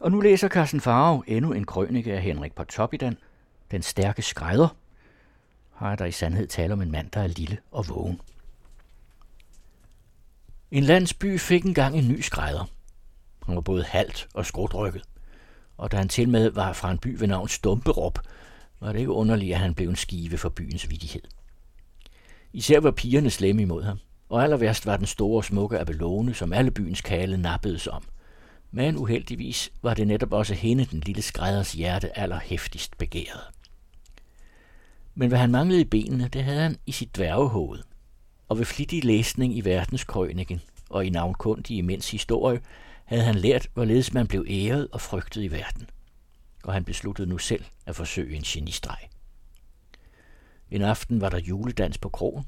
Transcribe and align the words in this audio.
Og 0.00 0.12
nu 0.12 0.20
læser 0.20 0.48
Carsten 0.48 0.80
Farve 0.80 1.22
endnu 1.26 1.52
en 1.52 1.64
krønike 1.64 2.12
af 2.12 2.22
Henrik 2.22 2.54
Pontoppidan, 2.54 3.16
Den 3.70 3.82
stærke 3.82 4.22
skrædder. 4.22 4.76
Har 5.74 5.96
der 5.96 6.04
i 6.04 6.12
sandhed 6.12 6.46
tale 6.46 6.72
om 6.72 6.82
en 6.82 6.90
mand, 6.90 7.10
der 7.10 7.20
er 7.20 7.26
lille 7.26 7.58
og 7.70 7.88
vågen. 7.88 8.20
En 10.70 10.82
landsby 10.82 11.40
fik 11.40 11.64
engang 11.64 11.98
en 11.98 12.08
ny 12.08 12.20
skrædder. 12.20 12.64
Han 13.46 13.54
var 13.54 13.60
både 13.60 13.84
halt 13.84 14.28
og 14.34 14.46
skrutrykket. 14.46 15.02
Og 15.76 15.92
da 15.92 15.96
han 15.96 16.08
til 16.08 16.28
med 16.28 16.50
var 16.50 16.72
fra 16.72 16.90
en 16.90 16.98
by 16.98 17.18
ved 17.18 17.28
navn 17.28 17.48
Stumperup, 17.48 18.18
var 18.80 18.92
det 18.92 18.98
ikke 18.98 19.12
underligt, 19.12 19.54
at 19.54 19.60
han 19.60 19.74
blev 19.74 19.88
en 19.88 19.96
skive 19.96 20.38
for 20.38 20.48
byens 20.48 20.90
vidighed. 20.90 21.22
Især 22.52 22.80
var 22.80 22.90
pigerne 22.90 23.30
slemme 23.30 23.62
imod 23.62 23.82
ham, 23.82 23.98
og 24.28 24.42
aller 24.42 24.56
værst 24.56 24.86
var 24.86 24.96
den 24.96 25.06
store 25.06 25.44
smukke 25.44 25.78
Abelone, 25.78 26.34
som 26.34 26.52
alle 26.52 26.70
byens 26.70 27.00
kale 27.00 27.36
nappedes 27.36 27.86
om. 27.86 28.04
Men 28.76 28.96
uheldigvis 28.96 29.72
var 29.82 29.94
det 29.94 30.06
netop 30.06 30.32
også 30.32 30.54
hende, 30.54 30.84
den 30.84 31.00
lille 31.00 31.22
skrædders 31.22 31.72
hjerte 31.72 32.18
allerhæftigst 32.18 32.98
begæret. 32.98 33.40
Men 35.14 35.28
hvad 35.28 35.38
han 35.38 35.50
manglede 35.50 35.80
i 35.80 35.84
benene, 35.84 36.28
det 36.28 36.44
havde 36.44 36.60
han 36.60 36.78
i 36.86 36.92
sit 36.92 37.16
dværgehoved. 37.16 37.82
Og 38.48 38.58
ved 38.58 38.64
flittig 38.64 39.04
læsning 39.04 39.56
i 39.56 39.64
verdenskrøniken 39.64 40.60
og 40.90 41.06
i 41.06 41.10
navnkundig 41.10 41.76
imens 41.76 42.10
historie, 42.10 42.60
havde 43.04 43.22
han 43.22 43.34
lært, 43.34 43.68
hvorledes 43.74 44.12
man 44.12 44.26
blev 44.26 44.46
æret 44.48 44.88
og 44.92 45.00
frygtet 45.00 45.42
i 45.42 45.50
verden. 45.50 45.90
Og 46.64 46.72
han 46.72 46.84
besluttede 46.84 47.28
nu 47.28 47.38
selv 47.38 47.64
at 47.86 47.96
forsøge 47.96 48.36
en 48.36 48.42
genistreg. 48.42 49.08
En 50.70 50.82
aften 50.82 51.20
var 51.20 51.28
der 51.28 51.38
juledans 51.38 51.98
på 51.98 52.08
krogen. 52.08 52.44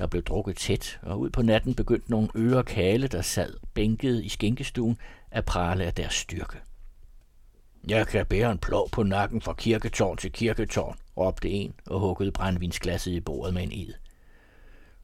Der 0.00 0.06
blev 0.06 0.22
drukket 0.22 0.56
tæt, 0.56 1.00
og 1.02 1.20
ud 1.20 1.30
på 1.30 1.42
natten 1.42 1.74
begyndte 1.74 2.10
nogle 2.10 2.28
øre 2.36 2.64
kale, 2.64 3.06
der 3.06 3.22
sad 3.22 3.54
bænket 3.74 4.24
i 4.24 4.28
skænkestuen, 4.28 4.98
at 5.30 5.44
prale 5.44 5.84
af 5.84 5.94
deres 5.94 6.14
styrke. 6.14 6.58
Jeg 7.88 8.06
kan 8.06 8.26
bære 8.26 8.52
en 8.52 8.58
plov 8.58 8.90
på 8.90 9.02
nakken 9.02 9.40
fra 9.40 9.52
kirketårn 9.52 10.16
til 10.16 10.32
kirketårn, 10.32 10.98
råbte 11.16 11.50
en 11.50 11.74
og 11.86 12.00
huggede 12.00 12.32
brændvinsglasset 12.32 13.12
i 13.12 13.20
bordet 13.20 13.54
med 13.54 13.62
en 13.62 13.72
id. 13.72 13.92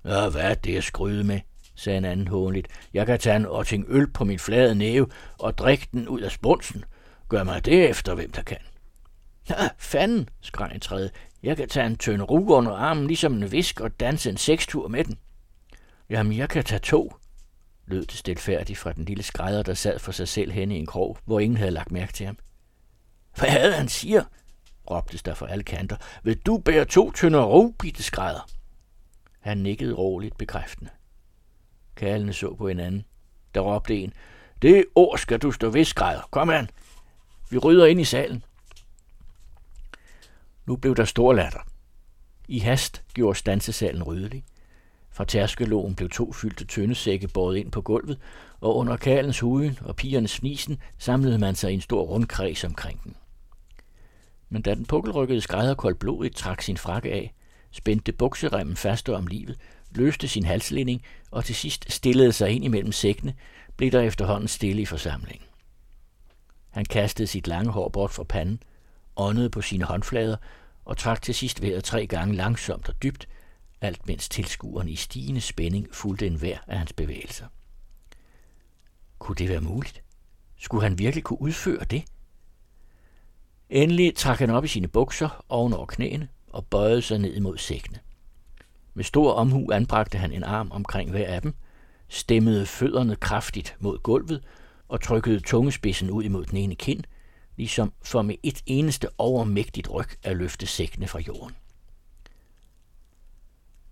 Ja, 0.05 0.29
hvad 0.29 0.43
er 0.43 0.55
det 0.55 0.77
at 0.77 0.85
skryde 0.85 1.25
med, 1.25 1.41
sagde 1.75 1.99
en 1.99 2.05
anden 2.05 2.29
hånligt. 2.29 2.69
Jeg 2.95 3.07
kan 3.07 3.19
tage 3.19 3.37
en 3.37 3.47
otting 3.47 3.85
øl 3.89 4.11
på 4.11 4.25
min 4.25 4.39
flade 4.39 4.75
næve 4.75 5.09
og 5.39 5.59
drikke 5.59 5.89
den 5.93 6.09
ud 6.09 6.21
af 6.21 6.31
spunsen. 6.31 6.85
Gør 7.29 7.45
mig 7.45 7.65
det 7.65 7.91
efter, 7.91 8.15
hvem 8.15 8.33
der 8.33 8.43
kan. 8.43 8.59
Ja, 9.51 9.69
fanden, 9.79 10.29
skreg 10.41 10.71
en 10.75 10.81
tredje. 10.81 11.11
Jeg 11.47 11.57
kan 11.57 11.69
tage 11.69 11.87
en 11.87 11.97
tønde 11.97 12.25
rug 12.25 12.51
under 12.51 12.73
armen, 12.73 13.07
ligesom 13.07 13.35
en 13.35 13.53
visk, 13.53 13.81
og 13.81 14.01
danse 14.01 14.31
en 14.31 14.37
sekstur 14.37 14.89
med 14.89 15.05
den. 15.05 15.19
Jamen, 16.11 16.37
jeg 16.37 16.49
kan 16.49 16.65
tage 16.65 16.79
to, 16.79 17.15
lød 17.87 18.07
det 18.07 18.19
stilfærdigt 18.19 18.79
fra 18.79 18.93
den 18.93 19.05
lille 19.05 19.23
skrædder, 19.23 19.63
der 19.63 19.75
sad 19.75 19.99
for 19.99 20.13
sig 20.13 20.29
selv 20.29 20.53
henne 20.53 20.77
i 20.77 20.79
en 20.79 20.87
krog, 20.87 21.19
hvor 21.25 21.41
ingen 21.41 21.57
havde 21.57 21.71
lagt 21.71 21.93
mærke 21.93 22.13
til 22.13 22.27
ham. 22.27 22.39
Hvad 23.39 23.49
havde 23.49 23.73
han 23.73 23.89
siger? 23.89 24.25
råbtes 24.91 25.23
der 25.23 25.35
fra 25.35 25.51
alle 25.51 25.65
kanter. 25.65 25.97
Vil 26.23 26.39
du 26.39 26.59
bære 26.59 26.85
to 26.85 27.11
tønder 27.11 27.45
rug, 27.45 27.75
bitte 27.79 28.03
skrædder? 28.03 28.49
Han 29.41 29.59
nikkede 29.59 29.95
roligt 29.95 30.39
bekræftende. 30.39 30.91
Kalene 31.97 32.33
så 32.33 32.55
på 32.55 32.69
hinanden. 32.69 33.05
Der 33.55 33.61
råbte 33.61 33.97
en. 33.97 34.13
Det 34.63 34.85
ord 34.95 35.19
skal 35.19 35.39
du 35.39 35.53
stå 35.53 35.71
ved, 35.71 35.85
skrædder. 35.85 36.29
Kom 36.31 36.51
an. 36.51 36.71
Vi 37.51 37.59
rydder 37.59 37.87
ind 37.87 38.01
i 38.01 38.05
salen. 38.05 38.45
Nu 40.67 40.77
blev 40.77 40.97
der 40.97 41.05
stor 41.05 41.33
latter. 41.33 41.61
I 42.49 42.59
hast 42.59 43.03
gjorde 43.15 43.39
stansesalen 43.39 44.03
ryddelig. 44.03 44.45
Fra 45.11 45.25
tærskelågen 45.25 45.95
blev 45.95 46.11
to 46.11 46.33
fyldte 46.33 46.65
tøndesække 46.65 47.29
båret 47.29 47.57
ind 47.57 47.73
på 47.73 47.83
gulvet, 47.83 48.19
og 48.61 48.77
under 48.77 48.97
kalens 48.97 49.41
huden 49.41 49.79
og 49.83 49.97
pigernes 49.97 50.31
snisen 50.31 50.79
samlede 50.99 51.39
man 51.39 51.55
sig 51.55 51.71
i 51.71 51.75
en 51.75 51.81
stor 51.81 52.03
rundkreds 52.03 52.65
omkring 52.65 53.05
den. 53.05 53.17
Men 54.49 54.63
da 54.63 54.75
den 54.75 54.87
pukkelrykkede 54.87 55.41
skrædder 55.41 55.75
koldt 55.75 55.99
blodigt 55.99 56.37
trak 56.37 56.63
sin 56.63 56.77
frakke 56.77 57.13
af, 57.13 57.35
spændte 57.71 58.13
bukseremmen 58.13 58.77
fast 58.77 59.09
om 59.09 59.27
livet, 59.27 59.59
løste 59.91 60.29
sin 60.29 60.45
halslinding 60.45 61.03
og 61.31 61.45
til 61.45 61.55
sidst 61.55 61.93
stillede 61.93 62.33
sig 62.33 62.51
ind 62.51 62.65
imellem 62.65 62.93
sækkene, 62.93 63.35
blev 63.77 63.91
der 63.91 64.01
efterhånden 64.01 64.49
stille 64.49 64.83
i 64.83 64.87
forsamlingen. 64.87 65.47
Han 66.71 66.85
kastede 66.85 67.27
sit 67.27 67.47
lange 67.47 67.71
hår 67.71 67.89
bort 67.89 68.11
fra 68.11 68.25
panden, 68.25 68.63
åndede 69.17 69.51
på 69.51 69.63
sine 69.63 69.85
håndflader 69.85 70.37
og 70.85 70.97
trak 70.97 71.23
til 71.23 71.35
sidst 71.35 71.63
vejret 71.63 71.85
tre 71.85 72.07
gange 72.07 72.35
langsomt 72.35 72.89
og 72.89 73.03
dybt, 73.03 73.29
alt 73.81 74.07
mens 74.07 74.29
tilskueren 74.29 74.89
i 74.89 74.97
stigende 74.97 75.41
spænding 75.41 75.89
fulgte 75.93 76.27
en 76.27 76.35
hver 76.35 76.59
af 76.67 76.79
hans 76.79 76.93
bevægelser. 76.93 77.47
Kunne 79.19 79.37
det 79.37 79.49
være 79.49 79.61
muligt? 79.61 80.03
Skulle 80.59 80.83
han 80.83 80.99
virkelig 80.99 81.25
kunne 81.25 81.43
udføre 81.43 81.85
det? 81.85 82.05
Endelig 83.71 84.17
trak 84.17 84.39
han 84.39 84.51
op 84.51 84.65
i 84.65 84.69
sine 84.69 84.89
bukser 84.89 85.45
oven 85.49 85.73
over 85.73 85.87
knæene 85.87 86.29
og 86.47 86.67
bøjede 86.67 87.03
sig 87.03 87.19
ned 87.19 87.35
imod 87.35 87.59
sækkene. 87.59 87.99
Med 88.95 89.05
stor 89.05 89.33
omhu 89.33 89.73
anbragte 89.73 90.19
han 90.19 90.33
en 90.33 90.45
arm 90.45 90.71
omkring 90.71 91.11
hver 91.11 91.27
af 91.27 91.43
dem, 91.43 91.55
stemmede 92.09 92.67
fødderne 92.67 93.17
kraftigt 93.17 93.77
mod 93.81 93.99
gulvet 93.99 94.45
og 94.89 95.01
trykkede 95.01 95.41
tungespidsen 95.41 96.11
ud 96.11 96.25
imod 96.25 96.45
den 96.45 96.57
ene 96.57 96.75
kind, 96.75 97.05
ligesom 97.57 97.93
for 98.03 98.23
med 98.23 98.35
et 98.43 98.63
eneste 98.67 99.09
overmægtigt 99.19 99.91
ryg 99.91 100.09
at 100.23 100.37
løfte 100.37 100.67
sækkene 100.67 101.09
fra 101.09 101.19
jorden. 101.19 101.57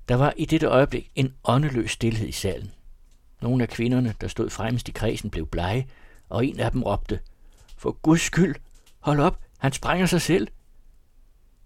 Der 0.09 0.15
var 0.15 0.35
i 0.37 0.45
dette 0.45 0.67
øjeblik 0.67 1.11
en 1.15 1.35
åndeløs 1.45 1.91
stillhed 1.91 2.29
i 2.29 2.33
salen. 2.33 2.73
Nogle 3.41 3.63
af 3.63 3.69
kvinderne, 3.69 4.15
der 4.21 4.29
stod 4.29 4.51
fremmest 4.51 4.89
i 4.89 4.93
kredsen, 4.93 5.31
blev 5.31 5.47
blege, 5.47 5.89
og 6.29 6.47
en 6.47 6.61
af 6.61 6.71
dem 6.71 6.83
råbte, 6.83 7.21
For 7.77 7.93
Guds 7.93 8.21
skyld, 8.21 8.55
hold 9.01 9.21
op, 9.21 9.41
han 9.59 9.73
sprænger 9.73 10.07
sig 10.07 10.23
selv. 10.23 10.49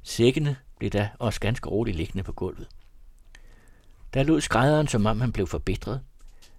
Sækkene 0.02 0.56
blev 0.78 0.90
da 0.90 1.10
også 1.18 1.40
ganske 1.40 1.68
roligt 1.68 1.96
liggende 1.96 2.22
på 2.22 2.32
gulvet. 2.32 2.68
Der 4.14 4.22
lod 4.22 4.40
skrædderen, 4.40 4.88
som 4.88 5.06
om 5.06 5.20
han 5.20 5.32
blev 5.32 5.46
forbitret, 5.46 6.00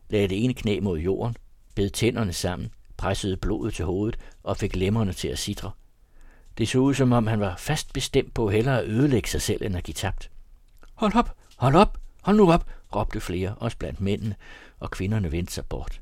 lagde 0.09 0.27
det 0.27 0.43
ene 0.43 0.53
knæ 0.53 0.79
mod 0.79 0.99
jorden, 0.99 1.37
bed 1.75 1.89
tænderne 1.89 2.33
sammen, 2.33 2.71
pressede 2.99 3.37
blodet 3.37 3.73
til 3.73 3.85
hovedet 3.85 4.19
og 4.43 4.57
fik 4.57 4.75
lemmerne 4.75 5.13
til 5.13 5.27
at 5.27 5.39
sidre. 5.39 5.71
Det 6.57 6.69
så 6.69 6.77
ud, 6.77 6.93
som 6.93 7.11
om 7.11 7.27
han 7.27 7.39
var 7.39 7.55
fast 7.55 7.93
bestemt 7.93 8.33
på 8.33 8.49
hellere 8.49 8.81
at 8.81 8.87
ødelægge 8.87 9.29
sig 9.29 9.41
selv, 9.41 9.63
end 9.63 9.77
at 9.77 9.83
give 9.83 9.93
tabt. 9.93 10.31
Hold 10.93 11.15
op, 11.15 11.35
hold 11.57 11.75
op, 11.75 11.97
hold 12.21 12.37
nu 12.37 12.51
op, 12.51 12.69
råbte 12.95 13.19
flere, 13.19 13.55
også 13.55 13.77
blandt 13.77 14.01
mændene, 14.01 14.35
og 14.79 14.91
kvinderne 14.91 15.31
vendte 15.31 15.53
sig 15.53 15.65
bort. 15.65 16.01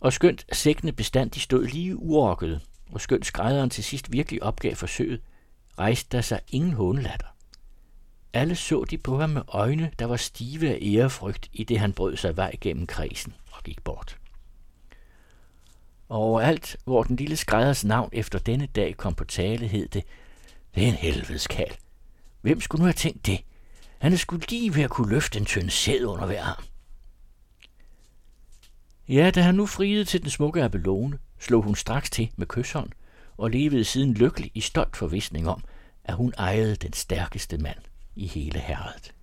Og 0.00 0.12
skønt 0.12 0.46
sækkene 0.52 0.92
bestandig 0.92 1.42
stod 1.42 1.66
lige 1.66 1.96
uorkede, 1.96 2.60
og 2.92 3.00
skønt 3.00 3.26
skrædderen 3.26 3.70
til 3.70 3.84
sidst 3.84 4.12
virkelig 4.12 4.42
opgav 4.42 4.74
forsøget, 4.74 5.20
rejste 5.78 6.16
der 6.16 6.22
sig 6.22 6.40
ingen 6.48 6.72
hånlatter. 6.72 7.26
Alle 8.32 8.56
så 8.56 8.84
de 8.84 8.98
på 8.98 9.18
ham 9.18 9.30
med 9.30 9.42
øjne, 9.48 9.90
der 9.98 10.04
var 10.04 10.16
stive 10.16 10.70
af 10.70 10.78
ærefrygt, 10.82 11.48
i 11.52 11.64
det 11.64 11.78
han 11.78 11.92
brød 11.92 12.16
sig 12.16 12.36
vej 12.36 12.56
gennem 12.60 12.86
kredsen 12.86 13.34
og 13.52 13.64
gik 13.64 13.84
bort. 13.84 14.19
Og 16.10 16.18
overalt, 16.18 16.76
hvor 16.84 17.02
den 17.02 17.16
lille 17.16 17.36
skrædders 17.36 17.84
navn 17.84 18.10
efter 18.12 18.38
denne 18.38 18.66
dag 18.66 18.96
kom 18.96 19.14
på 19.14 19.24
tale, 19.24 19.66
hed 19.66 19.88
det, 19.88 20.04
det 20.74 20.84
er 20.84 20.88
en 20.88 20.94
helvedes 20.94 21.46
kald. 21.46 21.70
Hvem 22.40 22.60
skulle 22.60 22.80
nu 22.80 22.84
have 22.84 22.92
tænkt 22.92 23.26
det? 23.26 23.40
Han 23.98 24.18
skulle 24.18 24.46
lige 24.46 24.74
ved 24.74 24.82
at 24.82 24.90
kunne 24.90 25.10
løfte 25.10 25.38
en 25.38 25.44
tynd 25.44 25.70
sæd 25.70 26.04
under 26.04 26.26
hver 26.26 26.44
arm. 26.44 26.64
Ja, 29.08 29.30
da 29.30 29.42
han 29.42 29.54
nu 29.54 29.66
friede 29.66 30.04
til 30.04 30.22
den 30.22 30.30
smukke 30.30 30.62
Abelone, 30.62 31.18
slog 31.38 31.62
hun 31.62 31.74
straks 31.74 32.10
til 32.10 32.30
med 32.36 32.46
kysshånd 32.46 32.90
og 33.36 33.50
levede 33.50 33.84
siden 33.84 34.14
lykkelig 34.14 34.50
i 34.54 34.60
stolt 34.60 34.96
forvisning 34.96 35.48
om, 35.48 35.64
at 36.04 36.14
hun 36.14 36.32
ejede 36.38 36.76
den 36.76 36.92
stærkeste 36.92 37.58
mand 37.58 37.78
i 38.16 38.26
hele 38.26 38.58
herredet. 38.58 39.14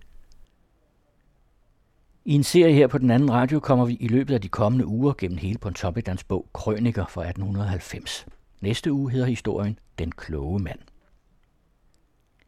I 2.28 2.34
en 2.34 2.44
serie 2.44 2.74
her 2.74 2.86
på 2.86 2.98
den 2.98 3.10
anden 3.10 3.30
radio 3.30 3.60
kommer 3.60 3.84
vi 3.84 3.96
i 4.00 4.08
løbet 4.08 4.34
af 4.34 4.40
de 4.40 4.48
kommende 4.48 4.86
uger 4.86 5.12
gennem 5.18 5.38
hele 5.38 5.58
Pontoppidans 5.58 6.24
bog 6.24 6.46
Krøniker 6.52 7.06
fra 7.06 7.22
1890. 7.22 8.26
Næste 8.60 8.92
uge 8.92 9.10
hedder 9.10 9.26
historien 9.26 9.78
Den 9.98 10.12
kloge 10.12 10.58
mand. 10.58 10.78